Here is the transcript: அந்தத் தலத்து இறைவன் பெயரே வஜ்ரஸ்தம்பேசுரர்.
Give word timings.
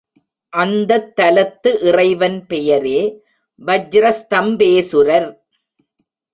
அந்தத் 0.49 1.19
தலத்து 1.19 1.81
இறைவன் 1.81 2.45
பெயரே 2.45 3.23
வஜ்ரஸ்தம்பேசுரர். 3.65 5.37